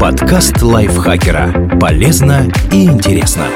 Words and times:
Подкаст 0.00 0.60
лайфхакера. 0.62 1.78
Полезно 1.80 2.50
и 2.72 2.84
интересно. 2.84 3.46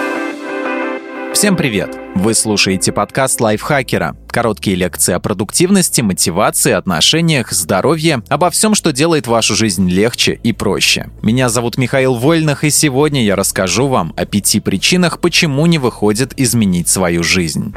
Всем 1.32 1.56
привет! 1.56 1.98
Вы 2.14 2.34
слушаете 2.34 2.90
подкаст 2.92 3.40
лайфхакера. 3.40 4.16
Короткие 4.28 4.76
лекции 4.76 5.12
о 5.14 5.20
продуктивности, 5.20 6.00
мотивации, 6.00 6.72
отношениях, 6.72 7.52
здоровье, 7.52 8.22
обо 8.28 8.50
всем, 8.50 8.74
что 8.74 8.92
делает 8.92 9.26
вашу 9.26 9.54
жизнь 9.54 9.88
легче 9.88 10.38
и 10.42 10.52
проще. 10.52 11.10
Меня 11.22 11.48
зовут 11.48 11.78
Михаил 11.78 12.14
Вольных, 12.14 12.64
и 12.64 12.70
сегодня 12.70 13.24
я 13.24 13.36
расскажу 13.36 13.88
вам 13.88 14.14
о 14.16 14.24
пяти 14.24 14.60
причинах, 14.60 15.20
почему 15.20 15.66
не 15.66 15.78
выходит 15.78 16.32
изменить 16.36 16.88
свою 16.88 17.22
жизнь. 17.22 17.74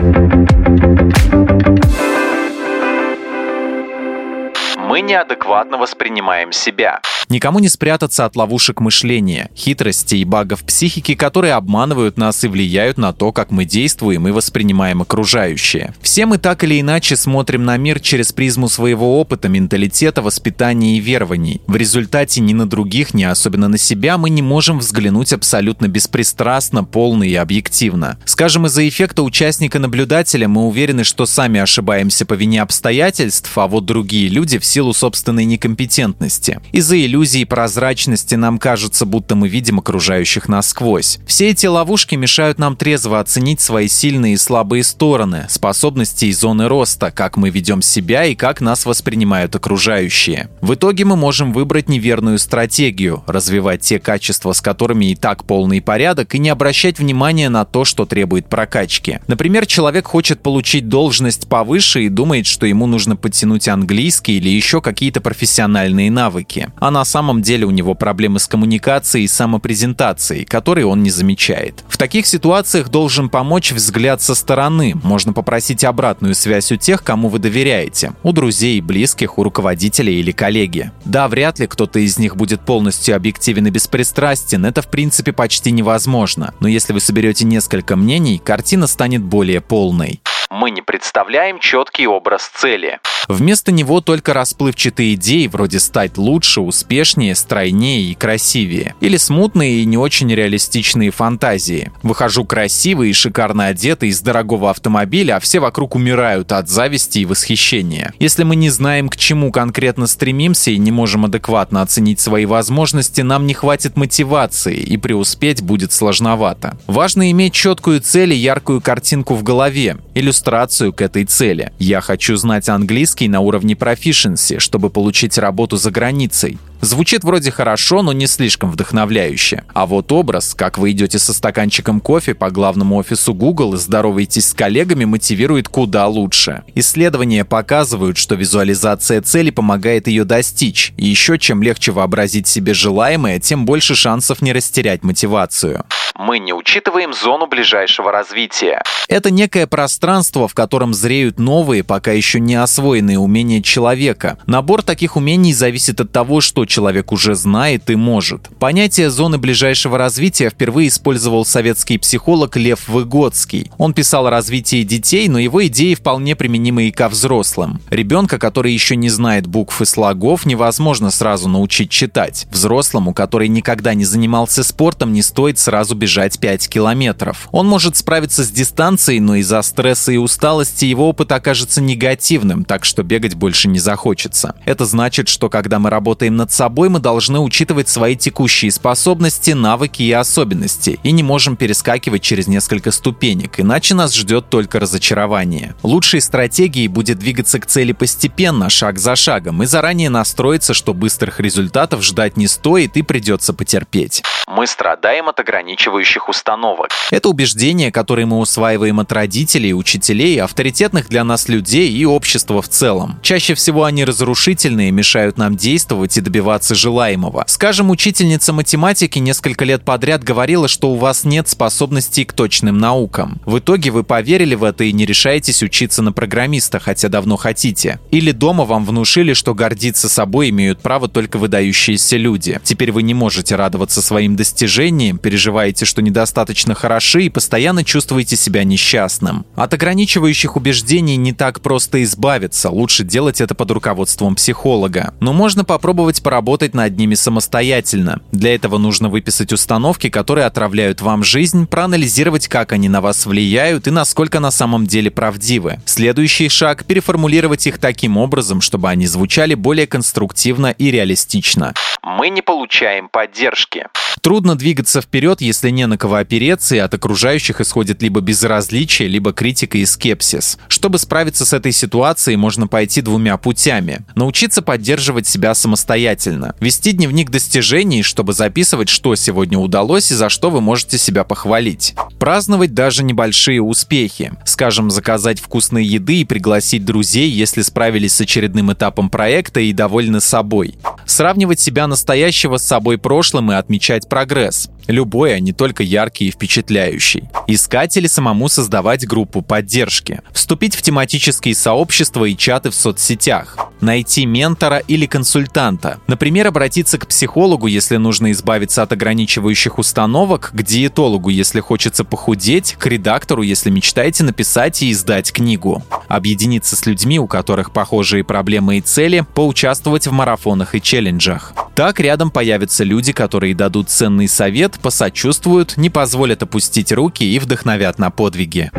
Неадекватно 5.01 5.77
воспринимаем 5.77 6.51
себя. 6.51 7.01
Никому 7.27 7.59
не 7.59 7.69
спрятаться 7.69 8.25
от 8.25 8.35
ловушек 8.35 8.81
мышления, 8.81 9.49
хитростей 9.55 10.21
и 10.21 10.25
багов 10.25 10.63
психики, 10.63 11.15
которые 11.15 11.53
обманывают 11.53 12.17
нас 12.17 12.43
и 12.43 12.47
влияют 12.47 12.97
на 12.97 13.13
то, 13.13 13.31
как 13.31 13.51
мы 13.51 13.65
действуем 13.65 14.27
и 14.27 14.31
воспринимаем 14.31 15.01
окружающее. 15.01 15.93
Все 16.01 16.25
мы 16.25 16.37
так 16.37 16.63
или 16.63 16.79
иначе 16.79 17.15
смотрим 17.15 17.63
на 17.63 17.77
мир 17.77 17.99
через 17.99 18.31
призму 18.31 18.69
своего 18.69 19.19
опыта, 19.19 19.49
менталитета, 19.49 20.21
воспитания 20.21 20.97
и 20.97 20.99
верований. 20.99 21.61
В 21.67 21.75
результате 21.75 22.41
ни 22.41 22.53
на 22.53 22.69
других, 22.69 23.13
ни 23.13 23.23
особенно 23.23 23.69
на 23.69 23.77
себя 23.77 24.17
мы 24.17 24.29
не 24.29 24.41
можем 24.41 24.79
взглянуть 24.79 25.33
абсолютно 25.33 25.87
беспристрастно, 25.87 26.83
полно 26.83 27.23
и 27.23 27.33
объективно. 27.35 28.19
Скажем, 28.25 28.65
из-за 28.67 28.87
эффекта 28.87 29.23
участника-наблюдателя 29.23 30.47
мы 30.47 30.67
уверены, 30.67 31.03
что 31.03 31.25
сами 31.25 31.59
ошибаемся 31.59 32.25
по 32.25 32.33
вине 32.33 32.61
обстоятельств, 32.61 33.57
а 33.57 33.67
вот 33.67 33.85
другие 33.85 34.27
люди 34.27 34.59
в 34.59 34.65
силу 34.65 34.90
собственной 34.93 35.45
некомпетентности. 35.45 36.59
Из-за 36.71 36.99
иллюзии 36.99 37.43
прозрачности 37.43 38.35
нам 38.35 38.57
кажется, 38.57 39.05
будто 39.05 39.35
мы 39.35 39.47
видим 39.47 39.79
окружающих 39.79 40.47
насквозь. 40.47 41.19
Все 41.25 41.49
эти 41.49 41.65
ловушки 41.65 42.15
мешают 42.15 42.59
нам 42.59 42.75
трезво 42.75 43.19
оценить 43.19 43.61
свои 43.61 43.87
сильные 43.87 44.33
и 44.33 44.37
слабые 44.37 44.83
стороны, 44.83 45.45
способности 45.49 46.25
и 46.25 46.33
зоны 46.33 46.67
роста, 46.67 47.11
как 47.11 47.37
мы 47.37 47.49
ведем 47.49 47.81
себя 47.81 48.25
и 48.25 48.35
как 48.35 48.61
нас 48.61 48.85
воспринимают 48.85 49.55
окружающие. 49.55 50.49
В 50.61 50.73
итоге 50.73 51.05
мы 51.05 51.15
можем 51.15 51.53
выбрать 51.53 51.89
неверную 51.89 52.39
стратегию, 52.39 53.23
развивать 53.27 53.81
те 53.81 53.99
качества, 53.99 54.53
с 54.53 54.61
которыми 54.61 55.11
и 55.11 55.15
так 55.15 55.45
полный 55.45 55.81
порядок, 55.81 56.35
и 56.35 56.39
не 56.39 56.49
обращать 56.49 56.99
внимания 56.99 57.49
на 57.49 57.65
то, 57.65 57.85
что 57.85 58.05
требует 58.05 58.47
прокачки. 58.47 59.19
Например, 59.27 59.65
человек 59.65 60.07
хочет 60.07 60.41
получить 60.41 60.89
должность 60.89 61.47
повыше 61.47 62.03
и 62.03 62.09
думает, 62.09 62.45
что 62.45 62.65
ему 62.65 62.87
нужно 62.87 63.15
подтянуть 63.15 63.67
английский 63.67 64.37
или 64.37 64.49
еще 64.49 64.80
какие-то 64.81 65.21
профессиональные 65.21 66.11
навыки. 66.11 66.71
А 66.79 66.91
на 66.91 67.05
самом 67.05 67.41
деле 67.41 67.65
у 67.65 67.71
него 67.71 67.95
проблемы 67.95 68.39
с 68.39 68.47
коммуникацией 68.47 69.25
и 69.25 69.27
самопрезентацией, 69.27 70.45
которые 70.45 70.85
он 70.85 71.03
не 71.03 71.09
замечает. 71.09 71.83
В 71.87 71.97
таких 71.97 72.25
ситуациях 72.27 72.89
должен 72.89 73.29
помочь 73.29 73.71
взгляд 73.71 74.21
со 74.21 74.35
стороны. 74.35 74.95
Можно 75.03 75.33
попросить 75.33 75.83
обратную 75.83 76.35
связь 76.35 76.71
у 76.71 76.75
тех, 76.75 77.03
кому 77.03 77.29
вы 77.29 77.39
доверяете. 77.39 78.13
У 78.23 78.33
друзей, 78.33 78.81
близких, 78.81 79.37
у 79.37 79.43
руководителей 79.43 80.19
или 80.19 80.31
коллеги. 80.31 80.91
Да, 81.05 81.27
вряд 81.27 81.59
ли 81.59 81.67
кто-то 81.67 81.99
из 81.99 82.17
них 82.17 82.35
будет 82.35 82.61
полностью 82.61 83.15
объективен 83.15 83.67
и 83.67 83.71
беспристрастен. 83.71 84.65
Это 84.65 84.81
в 84.81 84.87
принципе 84.87 85.31
почти 85.31 85.71
невозможно. 85.71 86.53
Но 86.59 86.67
если 86.67 86.93
вы 86.93 86.99
соберете 86.99 87.45
несколько 87.45 87.95
мнений, 87.95 88.41
картина 88.43 88.87
станет 88.87 89.21
более 89.21 89.61
полной 89.61 90.21
мы 90.51 90.69
не 90.69 90.81
представляем 90.81 91.59
четкий 91.59 92.05
образ 92.05 92.51
цели. 92.53 92.99
Вместо 93.27 93.71
него 93.71 94.01
только 94.01 94.33
расплывчатые 94.33 95.13
идеи 95.13 95.47
вроде 95.47 95.79
стать 95.79 96.17
лучше, 96.17 96.59
успешнее, 96.59 97.35
стройнее 97.35 98.03
и 98.03 98.15
красивее. 98.15 98.95
Или 98.99 99.15
смутные 99.15 99.81
и 99.81 99.85
не 99.85 99.97
очень 99.97 100.33
реалистичные 100.33 101.11
фантазии. 101.11 101.91
Выхожу 102.03 102.43
красивый 102.43 103.11
и 103.11 103.13
шикарно 103.13 103.67
одетый 103.67 104.09
из 104.09 104.19
дорогого 104.21 104.69
автомобиля, 104.69 105.37
а 105.37 105.39
все 105.39 105.61
вокруг 105.61 105.95
умирают 105.95 106.51
от 106.51 106.67
зависти 106.67 107.19
и 107.19 107.25
восхищения. 107.25 108.13
Если 108.19 108.43
мы 108.43 108.57
не 108.57 108.69
знаем, 108.69 109.07
к 109.07 109.15
чему 109.15 109.51
конкретно 109.51 110.07
стремимся 110.07 110.71
и 110.71 110.77
не 110.77 110.91
можем 110.91 111.25
адекватно 111.25 111.81
оценить 111.81 112.19
свои 112.19 112.45
возможности, 112.45 113.21
нам 113.21 113.47
не 113.47 113.53
хватит 113.53 113.95
мотивации 113.95 114.77
и 114.77 114.97
преуспеть 114.97 115.61
будет 115.61 115.93
сложновато. 115.93 116.77
Важно 116.87 117.31
иметь 117.31 117.53
четкую 117.53 118.01
цель 118.01 118.33
и 118.33 118.37
яркую 118.37 118.81
картинку 118.81 119.35
в 119.35 119.43
голове, 119.43 119.97
иллюстрацию 120.41 120.91
к 120.91 121.01
этой 121.01 121.25
цели. 121.25 121.71
Я 121.77 122.01
хочу 122.01 122.35
знать 122.35 122.67
английский 122.67 123.27
на 123.27 123.41
уровне 123.41 123.75
proficiency, 123.75 124.59
чтобы 124.59 124.89
получить 124.89 125.37
работу 125.37 125.77
за 125.77 125.91
границей. 125.91 126.57
Звучит 126.81 127.23
вроде 127.23 127.51
хорошо, 127.51 128.01
но 128.01 128.11
не 128.11 128.25
слишком 128.25 128.71
вдохновляюще. 128.71 129.63
А 129.73 129.85
вот 129.85 130.11
образ, 130.11 130.55
как 130.55 130.79
вы 130.79 130.91
идете 130.91 131.19
со 131.19 131.31
стаканчиком 131.31 131.99
кофе 131.99 132.33
по 132.33 132.49
главному 132.49 132.95
офису 132.95 133.35
Google 133.35 133.75
и 133.75 133.77
здороваетесь 133.77 134.47
с 134.49 134.53
коллегами, 134.53 135.05
мотивирует 135.05 135.67
куда 135.67 136.07
лучше. 136.07 136.63
Исследования 136.73 137.45
показывают, 137.45 138.17
что 138.17 138.33
визуализация 138.33 139.21
цели 139.21 139.51
помогает 139.51 140.07
ее 140.07 140.23
достичь. 140.23 140.93
И 140.97 141.05
еще 141.05 141.37
чем 141.37 141.61
легче 141.61 141.91
вообразить 141.91 142.47
себе 142.47 142.73
желаемое, 142.73 143.39
тем 143.39 143.65
больше 143.65 143.95
шансов 143.95 144.41
не 144.41 144.51
растерять 144.51 145.03
мотивацию 145.03 145.85
мы 146.21 146.37
не 146.37 146.53
учитываем 146.53 147.13
зону 147.13 147.47
ближайшего 147.47 148.11
развития. 148.11 148.83
Это 149.07 149.31
некое 149.31 149.65
пространство, 149.65 150.47
в 150.47 150.53
котором 150.53 150.93
зреют 150.93 151.39
новые, 151.39 151.83
пока 151.83 152.11
еще 152.11 152.39
не 152.39 152.55
освоенные 152.55 153.17
умения 153.17 153.61
человека. 153.61 154.37
Набор 154.45 154.83
таких 154.83 155.15
умений 155.15 155.53
зависит 155.53 155.99
от 155.99 156.11
того, 156.11 156.39
что 156.39 156.65
человек 156.65 157.11
уже 157.11 157.33
знает 157.33 157.89
и 157.89 157.95
может. 157.95 158.49
Понятие 158.59 159.09
зоны 159.09 159.39
ближайшего 159.39 159.97
развития 159.97 160.51
впервые 160.51 160.89
использовал 160.89 161.43
советский 161.43 161.97
психолог 161.97 162.55
Лев 162.55 162.87
Выгодский. 162.87 163.71
Он 163.79 163.93
писал 163.93 164.27
о 164.27 164.29
развитии 164.29 164.83
детей, 164.83 165.27
но 165.27 165.39
его 165.39 165.65
идеи 165.65 165.95
вполне 165.95 166.35
применимы 166.35 166.83
и 166.83 166.91
ко 166.91 167.09
взрослым. 167.09 167.81
Ребенка, 167.89 168.37
который 168.37 168.71
еще 168.71 168.95
не 168.95 169.09
знает 169.09 169.47
букв 169.47 169.81
и 169.81 169.85
слогов, 169.85 170.45
невозможно 170.45 171.09
сразу 171.09 171.49
научить 171.49 171.89
читать. 171.89 172.45
Взрослому, 172.51 173.13
который 173.13 173.47
никогда 173.47 173.95
не 173.95 174.05
занимался 174.05 174.63
спортом, 174.63 175.13
не 175.13 175.23
стоит 175.23 175.57
сразу 175.57 175.95
бежать 175.95 176.10
бежать 176.11 176.39
5 176.39 176.67
километров. 176.67 177.47
Он 177.53 177.67
может 177.67 177.95
справиться 177.95 178.43
с 178.43 178.51
дистанцией, 178.51 179.21
но 179.21 179.35
из-за 179.35 179.61
стресса 179.61 180.11
и 180.11 180.17
усталости 180.17 180.83
его 180.83 181.07
опыт 181.07 181.31
окажется 181.31 181.79
негативным, 181.79 182.65
так 182.65 182.83
что 182.83 183.01
бегать 183.01 183.35
больше 183.35 183.69
не 183.69 183.79
захочется. 183.79 184.55
Это 184.65 184.83
значит, 184.83 185.29
что 185.29 185.47
когда 185.47 185.79
мы 185.79 185.89
работаем 185.89 186.35
над 186.35 186.51
собой, 186.51 186.89
мы 186.89 186.99
должны 186.99 187.39
учитывать 187.39 187.87
свои 187.87 188.17
текущие 188.17 188.71
способности, 188.71 189.51
навыки 189.51 190.03
и 190.03 190.11
особенности, 190.11 190.99
и 191.01 191.11
не 191.13 191.23
можем 191.23 191.55
перескакивать 191.55 192.21
через 192.21 192.47
несколько 192.47 192.91
ступенек, 192.91 193.61
иначе 193.61 193.95
нас 193.95 194.13
ждет 194.13 194.49
только 194.49 194.81
разочарование. 194.81 195.75
Лучшей 195.81 196.19
стратегией 196.19 196.89
будет 196.89 197.19
двигаться 197.19 197.57
к 197.57 197.67
цели 197.67 197.93
постепенно, 197.93 198.69
шаг 198.69 198.99
за 198.99 199.15
шагом, 199.15 199.63
и 199.63 199.65
заранее 199.65 200.09
настроиться, 200.09 200.73
что 200.73 200.93
быстрых 200.93 201.39
результатов 201.39 202.03
ждать 202.03 202.35
не 202.35 202.49
стоит 202.49 202.97
и 202.97 203.01
придется 203.01 203.53
потерпеть. 203.53 204.21
Мы 204.53 204.67
страдаем 204.67 205.29
от 205.29 205.39
ограничивающих 205.39 206.27
установок. 206.27 206.89
Это 207.09 207.29
убеждения, 207.29 207.89
которые 207.89 208.25
мы 208.25 208.37
усваиваем 208.37 208.99
от 208.99 209.09
родителей, 209.13 209.73
учителей, 209.73 210.41
авторитетных 210.41 211.07
для 211.07 211.23
нас 211.23 211.47
людей 211.47 211.89
и 211.89 212.03
общества 212.03 212.61
в 212.61 212.67
целом. 212.67 213.17
Чаще 213.21 213.53
всего 213.53 213.85
они 213.85 214.03
разрушительные, 214.03 214.91
мешают 214.91 215.37
нам 215.37 215.55
действовать 215.55 216.17
и 216.17 216.21
добиваться 216.21 216.75
желаемого. 216.75 217.45
Скажем, 217.47 217.91
учительница 217.91 218.51
математики 218.51 219.19
несколько 219.19 219.63
лет 219.63 219.85
подряд 219.85 220.21
говорила, 220.21 220.67
что 220.67 220.89
у 220.91 220.95
вас 220.95 221.23
нет 221.23 221.47
способностей 221.47 222.25
к 222.25 222.33
точным 222.33 222.77
наукам. 222.77 223.39
В 223.45 223.59
итоге 223.59 223.91
вы 223.91 224.03
поверили 224.03 224.55
в 224.55 224.65
это 224.65 224.83
и 224.83 224.91
не 224.91 225.05
решаетесь 225.05 225.63
учиться 225.63 226.01
на 226.01 226.11
программиста, 226.11 226.79
хотя 226.79 227.07
давно 227.07 227.37
хотите. 227.37 228.01
Или 228.11 228.31
дома 228.31 228.65
вам 228.65 228.83
внушили, 228.83 229.31
что 229.31 229.55
гордиться 229.55 230.09
собой 230.09 230.49
имеют 230.49 230.81
право 230.81 231.07
только 231.07 231.37
выдающиеся 231.37 232.17
люди. 232.17 232.59
Теперь 232.65 232.91
вы 232.91 233.03
не 233.03 233.13
можете 233.13 233.55
радоваться 233.55 234.01
своим 234.01 234.35
достижениям, 234.41 235.19
переживаете, 235.19 235.85
что 235.85 236.01
недостаточно 236.01 236.73
хороши 236.73 237.25
и 237.25 237.29
постоянно 237.29 237.83
чувствуете 237.83 238.35
себя 238.35 238.63
несчастным. 238.63 239.45
От 239.55 239.75
ограничивающих 239.75 240.55
убеждений 240.55 241.15
не 241.15 241.31
так 241.31 241.61
просто 241.61 242.01
избавиться, 242.01 242.71
лучше 242.71 243.03
делать 243.03 243.39
это 243.39 243.53
под 243.53 243.69
руководством 243.69 244.33
психолога. 244.33 245.13
Но 245.19 245.31
можно 245.31 245.63
попробовать 245.63 246.23
поработать 246.23 246.73
над 246.73 246.97
ними 246.97 247.13
самостоятельно. 247.13 248.19
Для 248.31 248.55
этого 248.55 248.79
нужно 248.79 249.09
выписать 249.09 249.53
установки, 249.53 250.09
которые 250.09 250.47
отравляют 250.47 251.01
вам 251.01 251.23
жизнь, 251.23 251.67
проанализировать, 251.67 252.47
как 252.47 252.71
они 252.71 252.89
на 252.89 252.99
вас 252.99 253.27
влияют 253.27 253.85
и 253.85 253.91
насколько 253.91 254.39
на 254.39 254.49
самом 254.49 254.87
деле 254.87 255.11
правдивы. 255.11 255.79
Следующий 255.85 256.49
шаг– 256.49 256.85
переформулировать 256.87 257.67
их 257.67 257.77
таким 257.77 258.17
образом, 258.17 258.59
чтобы 258.59 258.89
они 258.89 259.05
звучали 259.05 259.53
более 259.53 259.85
конструктивно 259.85 260.71
и 260.71 260.89
реалистично. 260.89 261.75
Мы 262.01 262.29
не 262.29 262.41
получаем 262.41 263.07
поддержки. 263.07 263.85
Трудно 264.21 264.55
двигаться 264.55 265.01
вперед, 265.01 265.41
если 265.41 265.71
не 265.71 265.87
на 265.87 265.97
кого 265.97 266.15
опереться, 266.15 266.75
и 266.75 266.79
от 266.79 266.93
окружающих 266.93 267.59
исходит 267.59 268.03
либо 268.03 268.21
безразличие, 268.21 269.07
либо 269.07 269.33
критика 269.33 269.79
и 269.79 269.85
скепсис. 269.85 270.59
Чтобы 270.67 270.99
справиться 270.99 271.43
с 271.43 271.53
этой 271.53 271.71
ситуацией, 271.71 272.37
можно 272.37 272.67
пойти 272.67 273.01
двумя 273.01 273.37
путями. 273.37 274.01
Научиться 274.13 274.61
поддерживать 274.61 275.25
себя 275.25 275.55
самостоятельно. 275.55 276.55
Вести 276.59 276.91
дневник 276.91 277.31
достижений, 277.31 278.03
чтобы 278.03 278.33
записывать, 278.33 278.89
что 278.89 279.15
сегодня 279.15 279.57
удалось 279.57 280.11
и 280.11 280.15
за 280.15 280.29
что 280.29 280.51
вы 280.51 280.61
можете 280.61 280.99
себя 280.99 281.23
похвалить. 281.23 281.95
Праздновать 282.19 282.75
даже 282.75 283.03
небольшие 283.03 283.59
успехи. 283.59 284.33
Скажем, 284.45 284.91
заказать 284.91 285.39
вкусные 285.39 285.87
еды 285.87 286.21
и 286.21 286.25
пригласить 286.25 286.85
друзей, 286.85 287.31
если 287.31 287.63
справились 287.63 288.13
с 288.13 288.21
очередным 288.21 288.71
этапом 288.71 289.09
проекта 289.09 289.61
и 289.61 289.73
довольны 289.73 290.21
собой. 290.21 290.75
Сравнивать 291.07 291.59
себя 291.59 291.87
настоящего 291.87 292.57
с 292.57 292.67
собой 292.67 292.99
прошлым 292.99 293.51
и 293.51 293.55
отмечать 293.55 294.07
прогресс. 294.11 294.69
Любой, 294.87 295.35
а 295.35 295.39
не 295.39 295.53
только 295.53 295.83
яркий 295.83 296.27
и 296.27 296.31
впечатляющий. 296.31 297.29
Искать 297.47 297.95
или 297.97 298.07
самому 298.07 298.49
создавать 298.49 299.07
группу 299.07 299.41
поддержки. 299.41 300.21
Вступить 300.31 300.75
в 300.75 300.81
тематические 300.81 301.55
сообщества 301.55 302.25
и 302.25 302.35
чаты 302.35 302.69
в 302.69 302.75
соцсетях. 302.75 303.57
Найти 303.79 304.25
ментора 304.25 304.77
или 304.77 305.05
консультанта. 305.05 305.99
Например, 306.07 306.47
обратиться 306.47 306.97
к 306.97 307.07
психологу, 307.07 307.67
если 307.67 307.97
нужно 307.97 308.31
избавиться 308.31 308.83
от 308.83 308.91
ограничивающих 308.91 309.79
установок, 309.79 310.51
к 310.53 310.61
диетологу, 310.61 311.29
если 311.29 311.61
хочется 311.61 312.03
похудеть, 312.03 312.75
к 312.77 312.85
редактору, 312.85 313.41
если 313.41 313.69
мечтаете 313.71 314.23
написать 314.23 314.83
и 314.83 314.91
издать 314.91 315.31
книгу. 315.31 315.83
Объединиться 316.07 316.75
с 316.75 316.85
людьми, 316.85 317.19
у 317.19 317.27
которых 317.27 317.71
похожие 317.71 318.23
проблемы 318.23 318.77
и 318.77 318.81
цели, 318.81 319.25
поучаствовать 319.33 320.05
в 320.05 320.11
марафонах 320.11 320.75
и 320.75 320.81
челленджах. 320.81 321.53
Так 321.75 321.99
рядом 321.99 322.29
появятся 322.29 322.83
люди, 322.83 323.13
которые 323.13 323.55
дадут 323.55 323.89
ценный 323.89 324.27
совет, 324.27 324.70
посочувствуют, 324.79 325.77
не 325.77 325.89
позволят 325.89 326.43
опустить 326.43 326.91
руки 326.91 327.23
и 327.23 327.39
вдохновят 327.39 327.99
на 327.99 328.09
подвиги. 328.11 328.71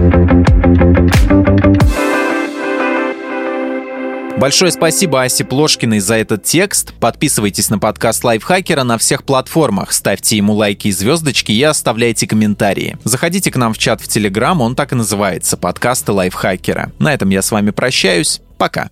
Большое 4.43 4.73
спасибо 4.73 5.23
Асе 5.23 5.45
Плошкиной 5.45 6.01
за 6.01 6.17
этот 6.17 6.43
текст. 6.43 6.95
Подписывайтесь 6.95 7.71
на 7.71 7.79
подкаст 7.79 8.25
Лайфхакера 8.25 8.83
на 8.83 8.99
всех 8.99 9.23
платформах, 9.23 9.93
ставьте 9.93 10.37
ему 10.37 10.55
лайки 10.55 10.89
и 10.89 10.91
звездочки 10.91 11.53
и 11.53 11.63
оставляйте 11.63 12.27
комментарии. 12.27 12.97
Заходите 13.05 13.53
к 13.53 13.57
нам 13.57 13.73
в 13.73 13.79
чат 13.79 14.01
в 14.01 14.09
Телеграм, 14.09 14.61
он 14.61 14.75
так 14.75 14.91
и 14.91 14.97
называется– 14.97 15.57
подкасты 15.59 16.11
Лайфхакера. 16.11 16.91
На 16.99 17.15
этом 17.15 17.31
я 17.31 17.41
с 17.41 17.53
вами 17.53 17.71
прощаюсь. 17.71 18.41
Пока. 18.59 18.91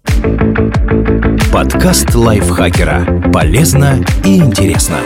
Подкаст 1.52 2.14
Лайфхакера. 2.14 3.30
Полезно 3.32 4.04
и 4.24 4.36
интересно. 4.36 5.00